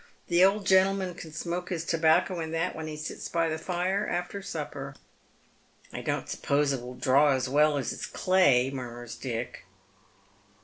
"The 0.29 0.43
old 0.43 0.65
gentleman 0.65 1.13
can 1.13 1.31
smoke 1.31 1.69
his 1.69 1.85
tobacco 1.85 2.39
in 2.39 2.49
that 2.53 2.75
when 2.75 2.87
he 2.87 2.97
sits 2.97 3.29
by 3.29 3.49
the 3.49 3.59
fire 3.59 4.07
after 4.07 4.41
supper,"" 4.41 4.95
I 5.93 6.01
don't 6.01 6.27
suppose 6.27 6.73
it 6.73 6.81
will 6.81 6.95
draw 6.95 7.33
as 7.33 7.47
well 7.47 7.77
as 7.77 7.91
his 7.91 8.07
clay," 8.07 8.71
murmurs 8.71 9.15
Dick. 9.15 9.65